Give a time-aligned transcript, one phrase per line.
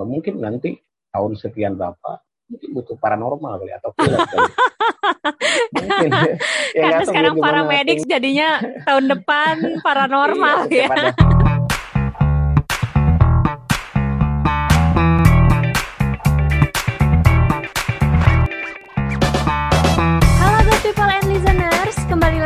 [0.00, 0.80] uh, mungkin nanti
[1.12, 4.16] tahun sekian berapa mungkin butuh paranormal kali atau kali.
[5.70, 6.10] mungkin.
[6.74, 9.54] Ya, karena sekarang para medik jadinya tahun depan
[9.86, 11.12] paranormal iya, ya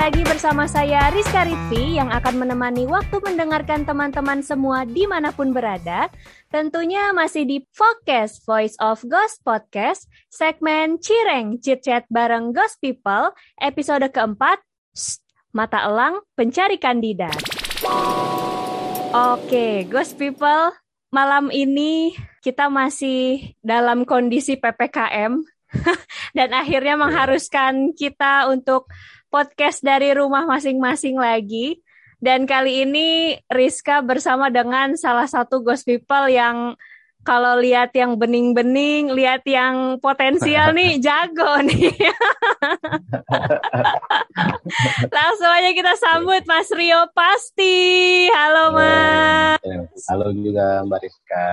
[0.05, 5.57] lagi bersama saya Rizka Ritvi yang akan menemani waktu mendengarkan teman-teman semua di mana pun
[5.57, 6.13] berada.
[6.53, 13.33] Tentunya masih di Focus Voice of Ghost Podcast, segmen Cireng Chit Chat bareng Ghost People,
[13.57, 14.61] episode keempat,
[14.93, 15.25] Shh,
[15.57, 17.41] Mata Elang Pencari Kandidat.
[19.09, 20.77] Oke, Ghost People,
[21.17, 22.13] malam ini
[22.45, 25.41] kita masih dalam kondisi PPKM
[26.37, 28.85] dan akhirnya mengharuskan kita untuk
[29.35, 31.83] podcast dari rumah masing-masing lagi.
[32.23, 36.79] Dan kali ini Rizka bersama dengan salah satu ghost people yang
[37.25, 41.91] kalau lihat yang bening-bening, lihat yang potensial nih, jago nih.
[45.17, 48.29] Langsung aja kita sambut Mas Rio Pasti.
[48.31, 49.59] Halo Mas.
[50.07, 51.49] Halo juga Mbak Rizka.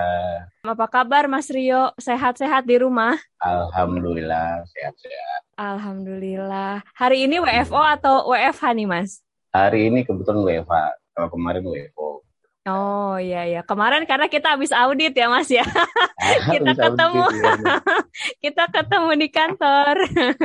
[0.68, 1.90] Apa kabar Mas Rio?
[1.98, 3.16] Sehat-sehat di rumah?
[3.40, 5.41] Alhamdulillah, sehat-sehat.
[5.56, 6.80] Alhamdulillah.
[6.96, 9.20] Hari ini WFO atau WFH nih Mas?
[9.52, 10.74] Hari ini kebetulan WFH.
[11.12, 12.24] Kalau kemarin WFO.
[12.62, 15.66] Oh iya ya kemarin karena kita habis audit ya Mas ya
[16.54, 17.74] kita ketemu audit, ya.
[18.48, 19.94] kita ketemu di kantor.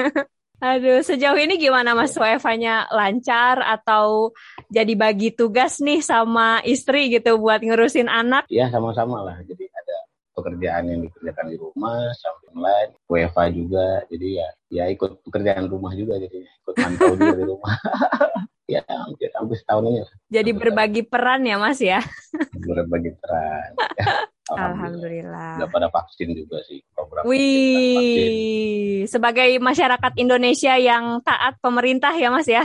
[0.66, 4.33] Aduh sejauh ini gimana Mas WFH-nya lancar atau
[4.73, 8.49] jadi bagi tugas nih sama istri gitu buat ngurusin anak?
[8.49, 9.97] Ya sama-sama lah jadi ada
[10.33, 15.94] pekerjaan yang dikerjakan di rumah sampai lain WFH juga jadi ya ya ikut pekerjaan rumah
[15.95, 17.75] juga jadi ikut mantau juga di rumah.
[18.67, 19.99] ya hampir hampir setahun ini.
[20.27, 22.03] Jadi berbagi peran ya Mas ya?
[22.67, 23.72] berbagi peran.
[24.47, 25.59] Ya, Alhamdulillah.
[25.59, 27.27] Udah pada vaksin juga sih program.
[27.27, 32.64] Wih, sebagai masyarakat Indonesia yang taat pemerintah ya Mas ya?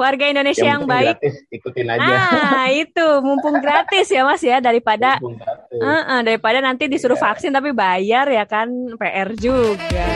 [0.00, 1.20] Warga Indonesia yang, yang baik.
[1.20, 2.14] Gratis, ikutin aja.
[2.16, 7.24] Ah, itu mumpung gratis ya Mas ya daripada uh -uh, daripada nanti disuruh yeah.
[7.28, 10.08] vaksin tapi bayar ya kan PR juga.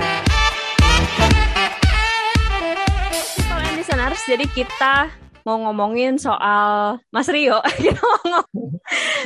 [3.88, 4.94] listeners, jadi kita
[5.48, 7.64] mau ngomongin soal Mas Rio.
[7.80, 8.44] kita mau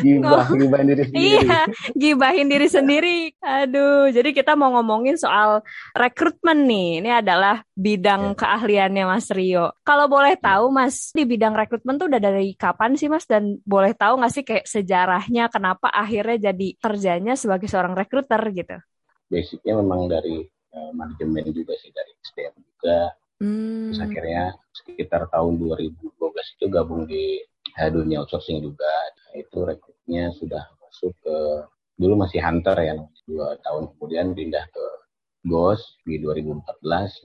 [0.03, 1.23] Gibah, gibahin diri sendiri.
[1.23, 1.61] Iya,
[1.95, 3.19] gibahin diri sendiri.
[3.39, 5.63] Aduh, jadi kita mau ngomongin soal
[5.95, 6.89] rekrutmen nih.
[7.03, 8.39] Ini adalah bidang ya.
[8.39, 9.71] keahliannya Mas Rio.
[9.87, 13.27] Kalau boleh tahu Mas, di bidang rekrutmen tuh udah dari kapan sih Mas?
[13.27, 18.77] Dan boleh tahu nggak sih kayak sejarahnya kenapa akhirnya jadi kerjanya sebagai seorang rekruter gitu?
[19.31, 20.43] Basicnya memang dari
[20.75, 23.91] uh, manajemen juga sih, dari SDM juga Hmm.
[23.91, 25.99] Terus akhirnya sekitar tahun 2012
[26.31, 27.43] itu gabung di
[27.91, 28.87] dunia outsourcing juga.
[28.87, 31.37] Nah, itu rekrutnya sudah masuk ke
[31.99, 32.95] dulu masih hunter ya,
[33.27, 34.85] dua tahun kemudian pindah ke
[35.43, 36.63] Ghost di 2014.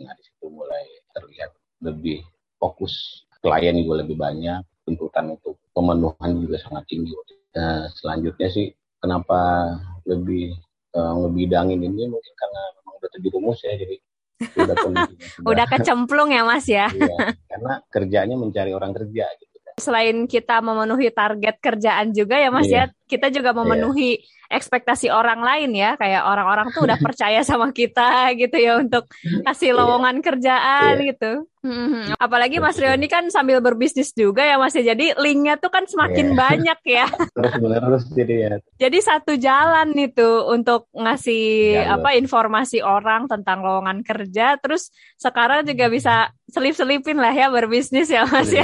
[0.02, 1.54] Nah di situ mulai terlihat
[1.86, 2.26] lebih
[2.58, 7.14] fokus klien juga lebih banyak, tuntutan untuk pemenuhan juga sangat tinggi.
[7.54, 9.70] Nah, selanjutnya sih kenapa
[10.10, 10.58] lebih
[10.98, 14.02] uh, ngebidangin ini mungkin karena memang udah terjerumus ya jadi
[14.38, 14.76] udah,
[15.52, 19.57] udah kecemplung ya mas ya iya, karena kerjanya mencari orang kerja gitu.
[19.78, 22.90] Selain kita memenuhi target kerjaan juga ya mas iya.
[22.90, 26.00] ya kita juga memenuhi iya ekspektasi orang lain ya.
[26.00, 29.08] Kayak orang-orang tuh udah percaya sama kita gitu ya untuk
[29.44, 29.78] kasih iya.
[29.78, 31.08] lowongan kerjaan yeah.
[31.14, 31.32] gitu.
[31.68, 34.96] Hmm apalagi Mas Rio ini kan sambil berbisnis juga ya Mas ya.
[34.96, 36.38] Jadi linknya tuh kan semakin yeah.
[36.38, 37.08] banyak ya.
[37.84, 38.54] Terus jadi ya.
[38.80, 41.46] Jadi satu jalan itu untuk ngasih
[41.84, 44.56] ya, apa informasi orang tentang lowongan kerja.
[44.64, 48.64] Terus sekarang juga bisa selip-selipin lah ya berbisnis ya Mas ya.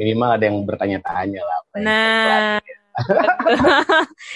[0.00, 2.56] Minimal ada yang bertanya-tanya lah nah.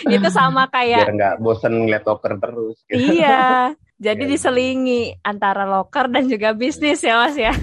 [0.04, 2.76] itu sama kayak biar nggak bosen ngeliat loker terus.
[2.88, 3.20] Gitu.
[3.20, 3.72] iya.
[4.04, 7.54] Jadi ya, diselingi antara loker dan juga bisnis ya mas ya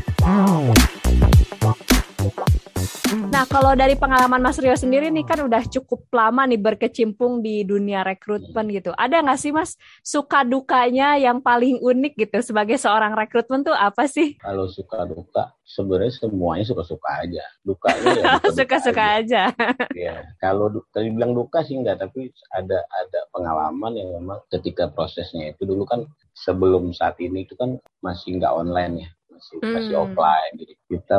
[3.11, 7.67] Nah, kalau dari pengalaman Mas Rio sendiri nih kan udah cukup lama nih berkecimpung di
[7.67, 8.95] dunia rekrutmen gitu.
[8.95, 14.07] Ada nggak sih Mas suka dukanya yang paling unik gitu sebagai seorang rekrutmen tuh apa
[14.07, 14.39] sih?
[14.39, 17.44] Kalau suka duka, sebenarnya semuanya suka-suka aja.
[17.68, 18.24] Dukanya ya
[18.57, 19.44] suka-suka aja.
[19.91, 20.31] Iya.
[20.39, 25.68] Kalau tadi bilang duka sih enggak, tapi ada ada pengalaman yang memang ketika prosesnya itu
[25.68, 29.09] dulu kan sebelum saat ini itu kan masih nggak online ya
[29.41, 29.74] masih hmm.
[29.74, 31.15] masih offline jadi kita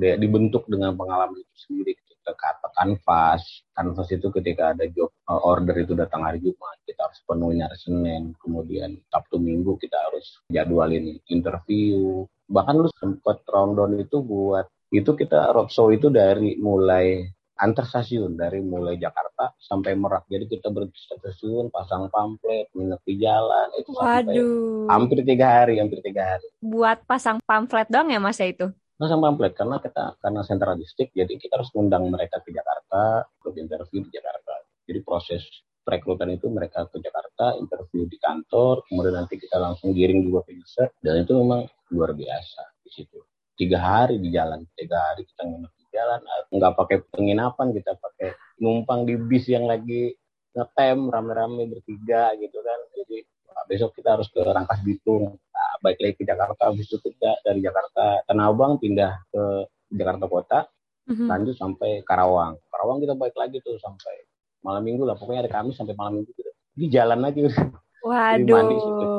[0.00, 3.44] bener-bener dibentuk dengan pengalaman itu sendiri kita kata kanvas
[3.76, 7.76] kanvas itu ketika ada job eh, order itu datang hari Jumat kita harus penuhi hari
[7.76, 15.14] Senin kemudian Sabtu Minggu kita harus jadwalin interview bahkan lu sempat rundown itu buat itu
[15.14, 17.22] kita roadshow itu dari mulai
[17.60, 20.24] antar stasiun dari mulai Jakarta sampai Merak.
[20.32, 23.68] Jadi kita berhenti stasiun, pasang pamflet, minat di jalan.
[23.76, 24.88] Itu Waduh.
[24.88, 26.48] hampir tiga hari, hampir tiga hari.
[26.64, 28.72] Buat pasang pamflet dong ya mas ya itu?
[29.00, 33.56] Pasang pamflet karena kita karena sentral distrik, jadi kita harus mengundang mereka ke Jakarta untuk
[33.56, 34.60] interview di Jakarta.
[34.84, 35.40] Jadi proses
[35.80, 40.52] perekrutan itu mereka ke Jakarta, interview di kantor, kemudian nanti kita langsung giring juga ke
[40.52, 41.64] user, dan itu memang
[41.96, 43.24] luar biasa di situ.
[43.56, 46.20] Tiga hari di jalan, tiga hari kita nginep jalan
[46.54, 50.14] nggak pakai penginapan kita pakai numpang di bis yang lagi
[50.54, 53.26] ngetem rame-rame bertiga gitu kan jadi
[53.70, 55.38] besok kita harus ke Rangkas Bitung
[55.80, 59.42] baik lagi ke Jakarta habis itu kita dari Jakarta Tanah Abang pindah ke
[59.90, 60.60] Jakarta Kota
[61.08, 61.28] mm-hmm.
[61.28, 64.28] lanjut sampai Karawang Karawang kita baik lagi tuh sampai
[64.60, 67.48] malam minggu lah pokoknya hari Kamis sampai malam minggu gitu di jalan aja
[68.00, 68.40] Waduh.
[68.40, 68.76] Jadi mandi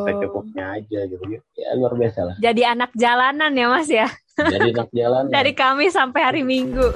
[0.09, 1.23] secukupnya aja gitu.
[1.53, 2.35] Ya luar biasa lah.
[2.41, 4.09] Jadi anak jalanan ya Mas ya?
[4.33, 5.29] Jadi anak jalanan.
[5.29, 6.89] Dari kami sampai hari Minggu.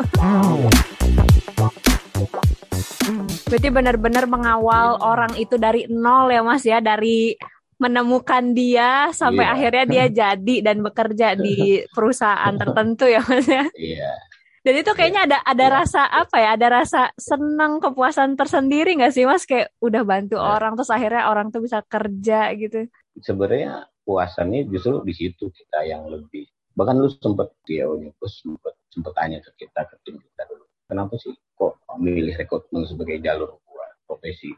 [3.45, 5.05] Berarti benar-benar mengawal yeah.
[5.05, 7.37] orang itu dari nol ya Mas ya, dari
[7.75, 9.53] menemukan dia sampai yeah.
[9.55, 13.65] akhirnya dia jadi dan bekerja di perusahaan tertentu ya Mas ya.
[13.75, 13.99] Iya.
[13.99, 14.17] Yeah.
[14.65, 15.73] Dan itu kayaknya ada ada ya.
[15.77, 16.49] rasa apa ya?
[16.57, 19.45] Ada rasa senang kepuasan tersendiri nggak sih mas?
[19.45, 20.57] Kayak udah bantu ya.
[20.57, 22.89] orang terus akhirnya orang tuh bisa kerja gitu.
[23.21, 26.49] Sebenarnya puasannya justru di situ kita yang lebih.
[26.73, 27.85] Bahkan lu sempet dia
[28.17, 30.65] terus sempet sempet tanya ke kita ke tim kita dulu.
[30.89, 34.49] Kenapa sih kok memilih rekrutmen sebagai jalur buat profesi?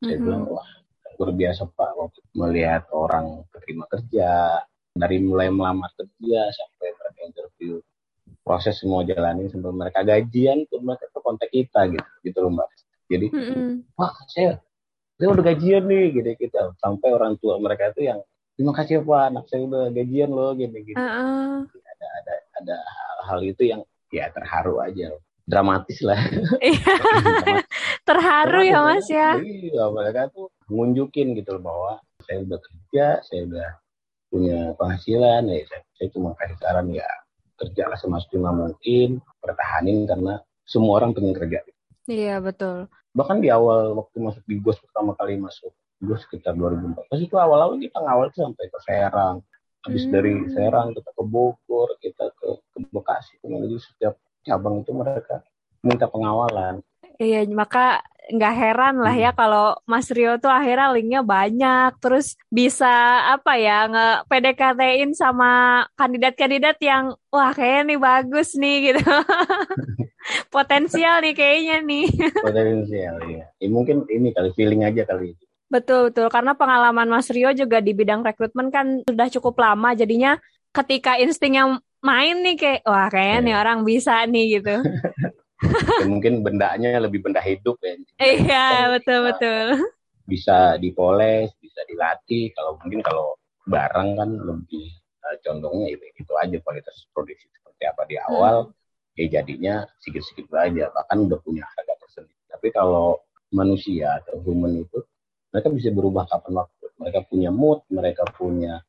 [0.00, 0.24] Saya mm-hmm.
[0.24, 0.64] bilang wah
[1.20, 4.56] luar biasa pak waktu melihat orang terima kerja
[4.96, 7.76] dari mulai melamar kerja sampai mereka interview.
[8.40, 12.08] Proses semua jalanin sampai mereka gajian tuh mereka ke kontak kita gitu.
[12.24, 12.68] Gitu loh mbak.
[13.12, 13.70] Jadi mm -hmm.
[14.00, 14.56] wah saya
[15.20, 18.24] saya udah gajian nih gitu kita sampai orang tua mereka itu yang
[18.56, 20.96] terima kasih ya pak anak saya udah gajian loh gitu gitu.
[20.96, 21.54] Uh -uh.
[21.68, 22.34] ada ada
[22.64, 25.12] ada hal-hal itu yang ya terharu aja.
[25.44, 26.16] Dramatis lah.
[26.64, 26.94] Iya.
[28.08, 29.38] terharu ya mas ya.
[29.38, 31.92] Iya mereka tuh ngunjukin gitu loh bahwa
[32.24, 33.68] saya udah kerja saya udah
[34.30, 37.06] punya penghasilan ya saya, saya cuma kasih saran ya
[37.60, 41.60] kerja lah semaksimal mungkin pertahanin karena semua orang pengen kerja.
[42.08, 42.88] Iya betul.
[43.12, 47.76] Bahkan di awal waktu masuk di GOS pertama kali masuk GOS sekitar 2014 itu awal-awal
[47.76, 49.44] kita ngawal sampai ke Serang.
[49.84, 50.12] Habis hmm.
[50.14, 54.14] dari Serang kita ke Bogor kita ke, ke Bekasi jadi setiap
[54.46, 55.44] cabang itu mereka
[55.84, 56.80] minta pengawalan.
[57.20, 58.00] Iya, maka
[58.30, 59.38] nggak heran lah ya hmm.
[59.38, 62.88] kalau Mas Rio tuh akhirnya linknya banyak, terus bisa
[63.34, 69.04] apa ya nge PDKT-in sama kandidat-kandidat yang wah kayaknya nih bagus nih gitu.
[70.48, 72.06] Potensial nih kayaknya nih.
[72.48, 73.44] Potensial ya.
[73.50, 73.68] ya.
[73.68, 75.34] Mungkin ini kali feeling aja kali.
[75.70, 80.34] Betul betul karena pengalaman Mas Rio juga di bidang rekrutmen kan sudah cukup lama jadinya
[80.74, 83.44] ketika insting yang main nih kayak wah kayaknya yeah.
[83.46, 84.76] nih orang bisa nih gitu.
[85.60, 87.94] ya, mungkin bendanya lebih benda hidup ya.
[88.20, 89.66] Iya betul bisa, betul.
[90.26, 92.52] Bisa dipoles, bisa dilatih.
[92.56, 93.36] Kalau mungkin kalau
[93.68, 94.86] barang kan lebih
[95.24, 98.56] uh, condongnya itu, itu aja kualitas produksi seperti apa di awal.
[98.70, 99.18] Hmm.
[99.18, 100.88] Ya jadinya sedikit-sedikit aja.
[100.94, 102.40] Bahkan udah punya harga tersendiri.
[102.48, 103.20] Tapi kalau
[103.50, 104.98] manusia atau human itu
[105.50, 106.86] mereka bisa berubah kapan waktu.
[107.00, 108.80] Mereka punya mood, mereka punya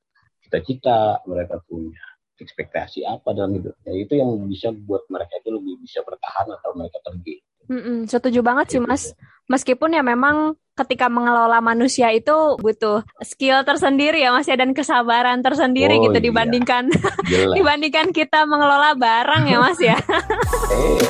[0.45, 2.10] cita-cita, mereka punya
[2.41, 6.97] ekspektasi apa dalam hidupnya itu yang bisa buat mereka itu lebih bisa bertahan atau mereka
[7.05, 7.37] pergi.
[7.69, 9.13] Mm-mm, setuju banget sih mas.
[9.47, 15.43] Meskipun ya memang ketika mengelola manusia itu butuh skill tersendiri ya mas ya dan kesabaran
[15.45, 16.25] tersendiri oh, gitu iya.
[16.31, 16.83] dibandingkan
[17.57, 19.97] dibandingkan kita mengelola barang ya mas ya.
[20.75, 21.05] eh.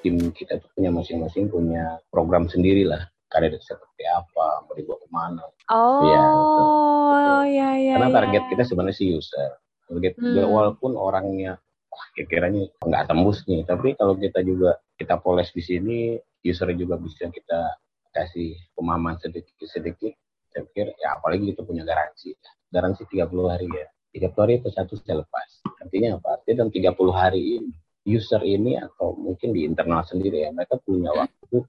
[0.00, 5.08] Tim kita tuh punya masing-masing punya program sendiri lah karir seperti apa, mau dibawa ke
[5.10, 5.42] mana.
[5.74, 7.94] Oh, ya, betul, ya, ya.
[7.98, 8.50] Karena target ya.
[8.54, 9.50] kita sebenarnya si user.
[9.90, 10.46] Target hmm.
[10.46, 11.58] walaupun orangnya
[11.90, 15.98] wah kira-kiranya nggak tembus nih, tapi kalau kita juga kita poles di sini,
[16.46, 17.74] user juga bisa kita
[18.14, 20.14] kasih pemahaman sedikit-sedikit.
[20.54, 22.30] Saya pikir ya apalagi kita punya garansi.
[22.70, 23.86] Garansi 30 hari ya.
[24.14, 25.48] 30 hari itu satu sudah lepas.
[25.82, 26.38] Artinya apa?
[26.38, 27.74] Artinya dalam 30 hari ini
[28.04, 31.64] user ini atau mungkin di internal sendiri ya mereka punya waktu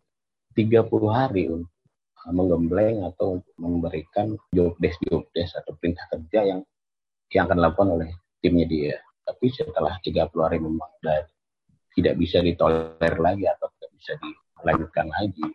[0.55, 1.71] 30 hari untuk
[2.23, 6.61] uh, menggembleng atau untuk memberikan job desk job desk atau perintah kerja yang
[7.35, 8.09] yang akan dilakukan oleh
[8.39, 8.95] timnya dia.
[9.25, 11.27] Tapi setelah 30 hari memang sudah
[11.95, 15.47] tidak bisa ditoler lagi atau tidak bisa dilanjutkan lagi,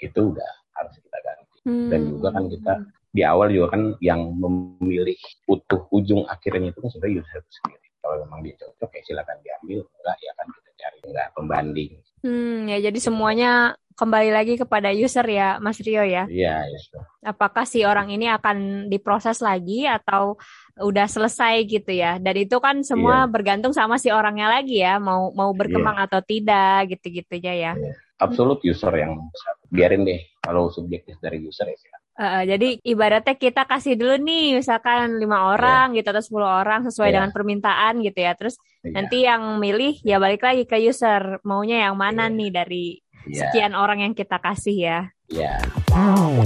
[0.00, 1.58] itu udah harus kita ganti.
[1.68, 1.88] Hmm.
[1.92, 2.72] Dan juga kan kita
[3.10, 5.18] di awal juga kan yang memilih
[5.50, 7.86] utuh ujung akhirnya itu kan sebenarnya user itu sendiri.
[8.00, 11.92] Kalau memang dia cocok ya silakan diambil, enggak ya kan kita cari enggak pembanding.
[12.20, 16.24] Hmm, ya jadi semuanya kembali lagi kepada user ya, Mas Rio ya.
[16.24, 16.88] Iya, yes.
[17.20, 20.40] Apakah si orang ini akan diproses lagi atau
[20.80, 22.16] udah selesai gitu ya.
[22.16, 23.28] Dan itu kan semua yeah.
[23.28, 26.06] bergantung sama si orangnya lagi ya, mau mau berkembang yeah.
[26.08, 27.76] atau tidak gitu-gitu ya.
[27.76, 27.76] Yeah.
[28.16, 29.28] Absolut user yang
[29.68, 31.76] biarin deh kalau subjektif dari user ya.
[32.20, 35.46] Uh, jadi ibaratnya kita kasih dulu nih misalkan lima iya.
[35.56, 35.96] orang yeah.
[36.00, 37.14] gitu atau sepuluh orang sesuai yeah.
[37.20, 38.32] dengan permintaan gitu ya.
[38.32, 38.92] Terus yeah.
[38.96, 42.36] nanti yang milih ya balik lagi ke user maunya yang mana yeah.
[42.36, 42.84] nih dari
[43.26, 43.50] yeah.
[43.50, 44.98] sekian orang yang kita kasih ya.
[45.28, 45.58] Iya.
[45.60, 46.40] Yeah.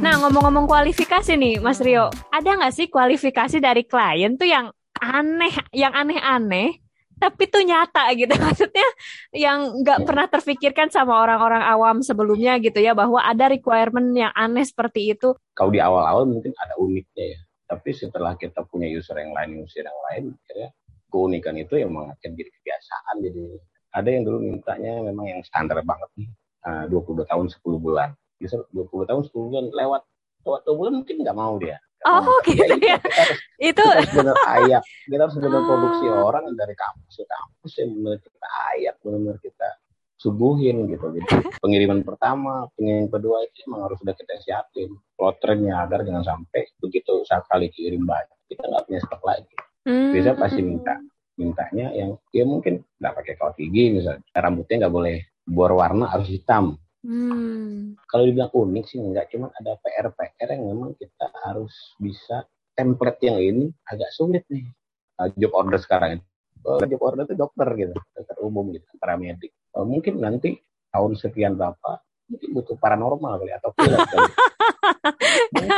[0.00, 4.70] Nah ngomong-ngomong kualifikasi nih Mas Rio, ada nggak sih kualifikasi dari klien tuh yang
[5.02, 6.78] aneh, yang aneh-aneh
[7.20, 8.88] tapi tuh nyata gitu maksudnya
[9.36, 14.64] yang nggak pernah terfikirkan sama orang-orang awam sebelumnya gitu ya bahwa ada requirement yang aneh
[14.64, 19.36] seperti itu kalau di awal-awal mungkin ada uniknya ya tapi setelah kita punya user yang
[19.36, 20.72] lain user yang lain akhirnya
[21.12, 23.42] keunikan itu yang mengakibatkan jadi kebiasaan jadi
[23.90, 26.28] ada yang dulu mintanya memang yang standar banget nih
[26.66, 28.08] uh, 22 tahun 10 bulan
[28.40, 30.02] bisa 20 tahun 10 bulan lewat
[30.46, 31.78] lewat 2 bulan mungkin nggak mau dia
[32.08, 32.96] Oh nah, gitu ya.
[33.68, 34.82] itu kita harus benar ayak.
[35.04, 35.66] Kita harus benar oh.
[35.68, 39.68] produksi orang dari kampus ke kampus yang benar kita ayak, benar kita
[40.16, 41.06] subuhin gitu.
[41.12, 41.28] Jadi
[41.64, 47.20] pengiriman pertama, pengiriman kedua itu emang harus sudah kita siapin plotternya agar jangan sampai begitu
[47.28, 49.54] saat kali kirim banyak kita nggak punya stok lagi.
[49.84, 50.12] Hmm.
[50.16, 50.96] Bisa pasti minta
[51.40, 55.16] mintanya yang ya mungkin nggak pakai kaos gigi misalnya rambutnya nggak boleh
[55.48, 57.96] berwarna harus hitam Hmm.
[58.12, 62.44] Kalau dibilang unik sih enggak, cuma ada PR-PR yang memang kita harus bisa
[62.76, 64.68] template yang ini agak sulit nih.
[65.16, 66.20] Uh, job order sekarang
[66.64, 69.52] uh, job order itu dokter gitu, dokter umum gitu, paramedik.
[69.72, 70.60] Uh, mungkin nanti
[70.92, 74.28] tahun sekian berapa mungkin butuh paranormal kali atau pilot kali.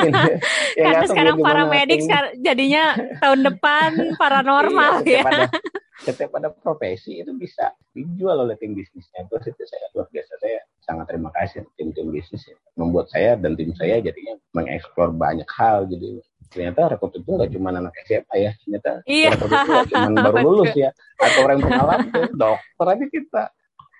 [0.02, 0.12] mungkin.
[0.72, 2.00] Ya, Karena sekarang paramedik
[2.40, 5.46] jadinya tahun depan paranormal iya, ya.
[6.08, 9.28] setiap ada profesi itu bisa dijual oleh tim bisnisnya.
[9.28, 10.32] Terus itu saya luar biasa.
[10.40, 12.56] Saya sangat terima kasih tim-tim bisnis ya.
[12.74, 17.68] membuat saya dan tim saya jadinya mengeksplor banyak hal jadi ternyata rekrut itu nggak cuma
[17.70, 18.50] anak SMA ya.
[18.64, 19.28] Ternyata iya.
[19.36, 20.90] rekrut itu cuma baru lulus ya.
[21.20, 22.00] Atau orang pengalaman
[22.32, 23.42] dokter aja kita.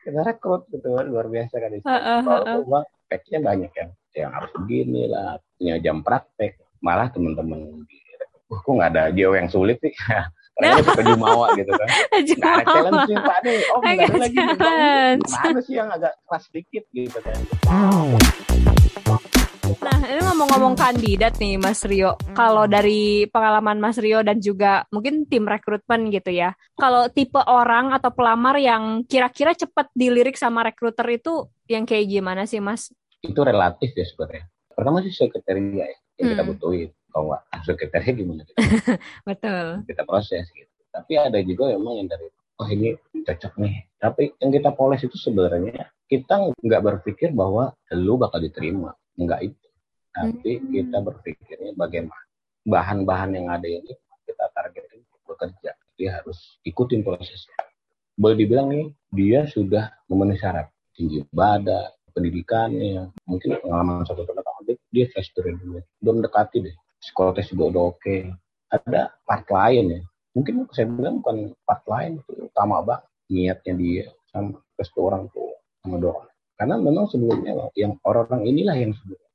[0.03, 1.71] Kita rekrut gitu luar biasa kan.
[1.77, 7.87] Itu kalau uang speknya banyak kan yang harus begini lah punya jam praktek malah teman-teman
[7.89, 8.03] di
[8.53, 9.97] Wah, kok nggak ada jauh yang sulit sih
[10.53, 11.89] Karena suka jumawa gitu kan.
[12.53, 13.59] Ada challenge sih Pak nih.
[13.73, 14.37] Oh ada lagi.
[14.37, 17.41] Mana sih yang agak keras dikit gitu kan.
[19.81, 22.21] Nah, ini ngomong-ngomong kandidat nih Mas Rio.
[22.37, 26.53] Kalau dari pengalaman Mas Rio dan juga mungkin tim rekrutmen gitu ya.
[26.77, 32.45] Kalau tipe orang atau pelamar yang kira-kira cepat dilirik sama rekruter itu yang kayak gimana
[32.45, 32.93] sih Mas?
[33.23, 34.51] Itu relatif ya sebenarnya.
[34.75, 35.87] Pertama sih sekretariat ya
[36.19, 36.33] yang hmm.
[36.35, 36.91] kita butuhin.
[37.13, 38.59] Kalau nggak sekretariat gimana kita?
[39.29, 39.67] Betul.
[39.87, 40.73] Kita proses gitu.
[40.93, 42.27] Tapi ada juga memang yang dari
[42.61, 43.75] oh ini cocok nih.
[44.03, 48.91] Tapi yang kita poles itu sebenarnya kita nggak berpikir bahwa lu bakal diterima.
[49.15, 49.69] Nggak itu.
[50.13, 50.69] Tapi hmm.
[50.73, 52.27] kita berpikirnya bagaimana.
[52.63, 53.95] Bahan-bahan yang ada ini
[54.27, 55.75] kita targetin bekerja.
[55.99, 57.55] Dia harus ikutin prosesnya.
[58.15, 60.69] Boleh dibilang nih dia sudah memenuhi syarat.
[60.93, 65.81] Tinggi badan pendidikannya mungkin pengalaman satu tahun dia fresh dulu.
[65.99, 66.77] Belum mendekati deh.
[67.01, 67.99] Psikotes juga udah oke.
[67.99, 68.21] Okay.
[68.73, 70.01] ada part lain ya.
[70.33, 75.53] Mungkin saya bilang bukan part lain itu utama banget niatnya dia sama restu orang tua
[75.85, 76.25] sama doa
[76.57, 78.93] karena memang sebelumnya yang orang-orang inilah yang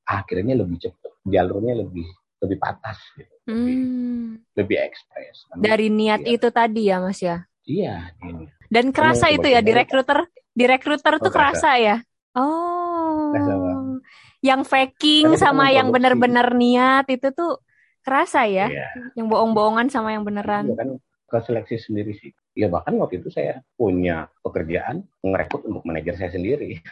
[0.08, 2.08] akhirnya lebih cepat jalurnya lebih
[2.38, 3.34] lebih patas gitu.
[3.50, 4.28] Lebih, hmm.
[4.54, 5.38] lebih ekspres.
[5.58, 6.34] Dari niat iya.
[6.38, 7.46] itu tadi ya mas ya?
[7.68, 8.48] Iya ini.
[8.72, 10.24] dan kerasa itu ya di rekruter
[10.56, 11.76] di rekruter oh, tuh kerasa.
[11.76, 11.96] kerasa ya
[12.38, 13.98] oh
[14.41, 17.60] yang faking Karena sama yang benar-benar niat itu tuh
[18.06, 18.72] kerasa ya.
[18.72, 18.89] Yeah.
[19.17, 20.72] Yang bohong-bohongan sama yang beneran.
[20.72, 20.89] Iya kan
[21.27, 22.32] ke seleksi sendiri sih.
[22.56, 26.79] Ya bahkan waktu itu saya punya pekerjaan ngerekrut untuk manajer saya sendiri.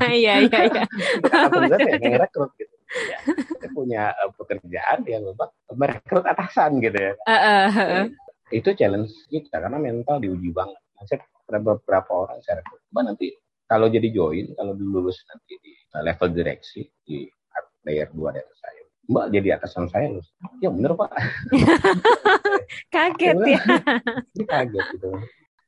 [0.00, 0.84] Iya iya iya.
[1.28, 2.74] saya ngerekrut gitu.
[2.88, 3.18] Ya,
[3.60, 5.28] saya punya uh, pekerjaan yang
[5.76, 7.12] merekrut atasan gitu ya.
[7.28, 8.04] Uh, uh, uh.
[8.48, 10.80] Itu challenge kita karena mental diuji banget.
[11.04, 11.20] Saya
[11.60, 12.80] beberapa orang saya rekrut.
[12.96, 13.28] nanti
[13.68, 17.28] kalau jadi join, kalau lulus nanti di level direksi di
[17.84, 18.82] layer 2 di atas saya.
[19.08, 20.24] Mbak jadi atasan saya loh.
[20.60, 21.10] Ya bener Pak.
[22.94, 23.60] kaget ya.
[24.36, 25.08] Ini kaget gitu.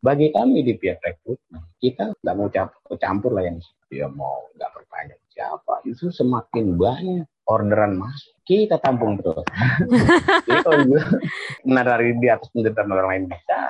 [0.01, 3.61] Bagi kami di pihak rekrutmen, kita nggak mau campur, campur lah yang
[3.93, 5.85] dia mau nggak bertanya siapa.
[5.85, 9.45] Itu semakin banyak orderan masuk, kita tampung terus.
[10.49, 10.85] Jadi kalau
[11.65, 13.61] benar dari di atas penderitaan orang lain bisa,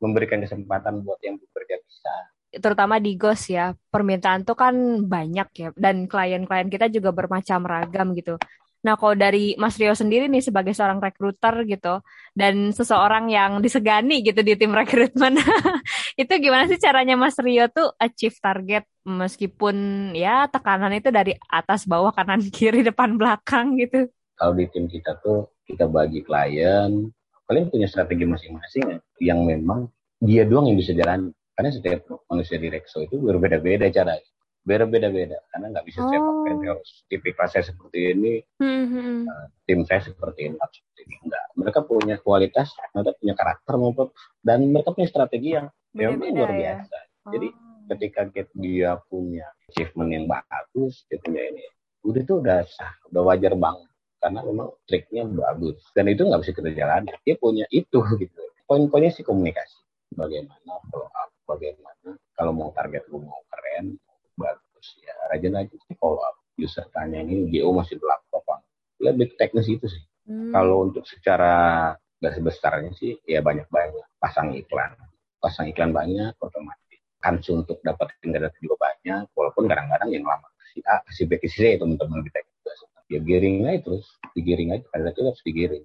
[0.00, 2.14] memberikan kesempatan buat yang bekerja bisa,
[2.48, 4.74] terutama di Ghost ya permintaan tuh kan
[5.04, 8.40] banyak ya dan klien-klien kita juga bermacam ragam gitu.
[8.78, 11.98] Nah kalau dari Mas Rio sendiri nih sebagai seorang rekruter gitu
[12.30, 15.34] dan seseorang yang disegani gitu di tim rekrutmen
[16.22, 19.76] itu gimana sih caranya Mas Rio tuh achieve target meskipun
[20.14, 24.06] ya tekanan itu dari atas bawah kanan kiri depan belakang gitu?
[24.38, 27.10] kalau di tim kita tuh kita bagi klien
[27.50, 28.98] kalian punya strategi masing-masing ya,
[29.34, 29.90] yang memang
[30.22, 34.14] dia doang yang bisa jalan karena setiap manusia di Rexo itu berbeda-beda cara
[34.62, 36.06] beda-beda-beda karena nggak bisa oh.
[36.06, 39.26] saya pakai harus tipikal saya seperti ini mm-hmm.
[39.26, 41.14] uh, tim saya seperti ini seperti ini.
[41.26, 44.06] Enggak mereka punya kualitas mereka punya karakter maupun
[44.46, 45.66] dan mereka punya strategi yang
[45.98, 46.56] memang luar ya?
[46.62, 46.94] biasa.
[46.94, 47.04] Ya?
[47.34, 47.48] jadi
[47.88, 48.20] ketika
[48.54, 51.64] dia punya achievement yang bagus dia punya ini
[52.06, 53.90] udah itu udah sah udah wajar banget.
[54.18, 55.78] Karena memang triknya bagus.
[55.94, 57.14] Dan itu nggak bisa kita jalani.
[57.22, 58.40] Dia punya itu gitu.
[58.66, 59.78] Poin-poinnya sih komunikasi.
[60.18, 61.06] Bagaimana follow
[61.48, 63.96] bagaimana kalau mau target gue mau keren
[64.36, 65.16] bagus ya.
[65.32, 68.60] Rajin aja follow up user tanya ini GO masih berlaku apa
[69.00, 70.04] lebih teknis itu sih.
[70.28, 70.52] Hmm.
[70.52, 74.92] kalau untuk secara garis besarnya sih ya banyak banyak pasang iklan.
[75.40, 77.00] Pasang iklan banyak otomatis.
[77.18, 81.48] Kans untuk dapat data juga banyak walaupun kadang-kadang yang lama si A si B si
[81.48, 82.72] C teman-teman kita juga
[83.08, 84.04] ya giring aja terus.
[84.36, 85.84] Digiring aja pada itu harus digiring.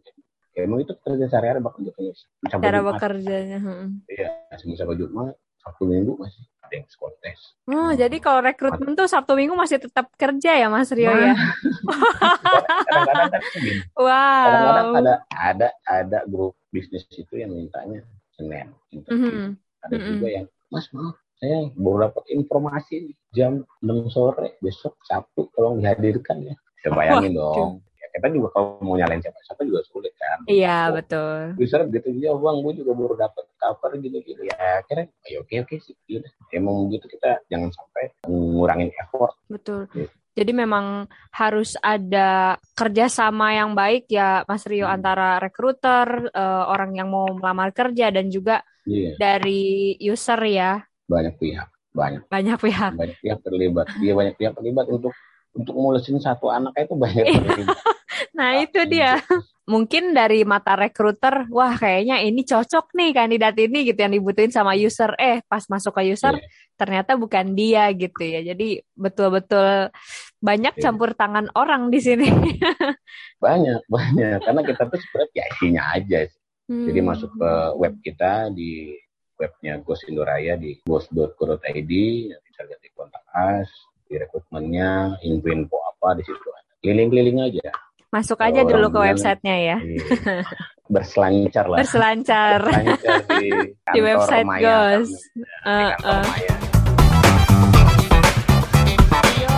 [0.53, 1.82] Ya emang itu kerja sehari-hari bakal
[2.62, 3.58] cara bekerjanya
[4.05, 4.29] iya
[4.62, 7.39] bisa baju Jumat Sabtu Minggu masih ada yang kontes.
[7.72, 7.96] Oh, hmm.
[7.96, 11.34] jadi kalau rekrutmen tuh Sabtu Minggu masih tetap kerja ya Mas Rio ya?
[12.88, 13.41] Kadang-kadang kan
[13.96, 14.46] Wow.
[14.46, 18.03] Kadang-kadang ada ada ada grup bisnis itu yang mintanya
[18.36, 18.75] Senin.
[18.91, 19.48] Mm -hmm.
[19.88, 20.12] Ada mm -hmm.
[20.17, 26.39] juga yang Mas maaf saya baru dapat informasi jam 6 sore besok Sabtu tolong dihadirkan
[26.39, 26.55] ya.
[26.79, 27.72] Saya bayangin Wah, dong
[28.13, 32.13] kita juga kalau mau nyalain siapa siapa juga sulit kan iya oh, betul bisa begitu
[32.22, 35.96] ya bang gue juga baru dapat cover gitu gitu ya akhirnya ya oke oke sih
[36.05, 40.13] gitu emang gitu kita jangan sampai ngurangin effort betul gitu.
[40.34, 44.98] Jadi memang harus ada kerjasama yang baik ya Mas Rio hmm.
[44.98, 49.13] antara rekruter, uh, orang yang mau melamar kerja dan juga yeah.
[49.22, 50.82] dari user ya.
[51.05, 52.25] Banyak pihak, banyak.
[52.34, 52.93] Banyak pihak.
[52.98, 53.86] Banyak pihak terlibat.
[54.01, 55.13] Iya banyak pihak terlibat untuk
[55.53, 57.25] untuk ngulesin satu anak itu banyak.
[57.29, 57.65] Iya.
[58.38, 59.22] nah itu dia.
[59.63, 64.75] Mungkin dari mata rekruter wah kayaknya ini cocok nih kandidat ini gitu yang dibutuhin sama
[64.75, 65.15] user.
[65.15, 66.75] Eh pas masuk ke user yeah.
[66.75, 68.43] ternyata bukan dia gitu ya.
[68.43, 69.93] Jadi betul-betul
[70.43, 70.84] banyak yeah.
[70.84, 72.28] campur tangan orang di sini.
[73.43, 74.39] Banyak banyak.
[74.39, 76.19] Karena kita tuh sebenarnya ya isinya aja.
[76.63, 76.88] Hmm.
[76.88, 78.95] jadi masuk ke web kita di
[79.36, 81.91] webnya Ghost Indoraya di ghost.co.id
[82.32, 83.67] bisa lihat di kontak us
[84.13, 86.71] di rekrutmennya, info-info apa di situ ada.
[86.86, 87.67] Keliling-keliling aja.
[88.13, 89.78] Masuk aja Kalau dulu ke websitenya ya.
[90.93, 91.82] Berselancar lah.
[91.82, 92.62] Berselancar.
[92.62, 93.49] Berselancar di,
[93.97, 95.10] di website Maya, Gos.
[95.65, 96.26] Uh, uh.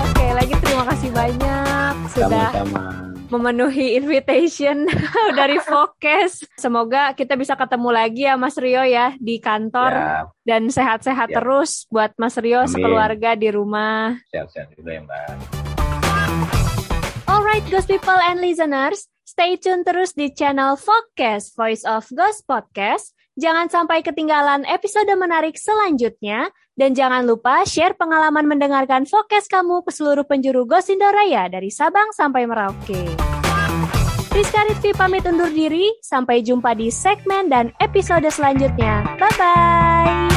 [0.07, 4.85] Oke, lagi terima kasih banyak sudah Sama-sama memenuhi invitation
[5.39, 6.45] dari Focus.
[6.57, 10.21] Semoga kita bisa ketemu lagi ya Mas Rio ya di kantor ya.
[10.45, 11.41] dan sehat-sehat ya.
[11.41, 12.71] terus buat Mas Rio Amin.
[12.71, 14.17] sekeluarga di rumah.
[14.29, 15.25] Sehat-sehat juga ya Mbak.
[17.25, 23.11] Alright Ghost People and Listeners, stay tune terus di channel Focus Voice of Ghost Podcast.
[23.35, 29.91] Jangan sampai ketinggalan episode menarik selanjutnya dan jangan lupa share pengalaman mendengarkan Fokes kamu ke
[29.91, 33.03] seluruh penjuru Gosindo Raya dari Sabang sampai Merauke.
[34.31, 39.03] Rizka Ritvi pamit undur diri, sampai jumpa di segmen dan episode selanjutnya.
[39.15, 40.34] Bye-bye!